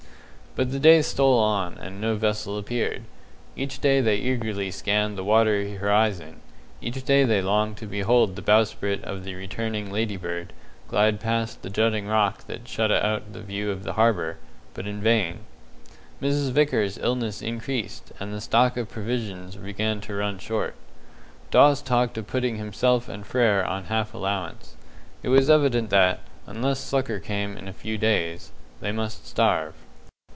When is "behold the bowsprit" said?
7.85-9.01